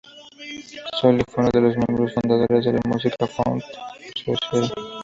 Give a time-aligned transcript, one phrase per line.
[0.97, 3.61] Sully fue uno de los miembros fundadores de la "Musical Fund
[4.25, 4.73] Society".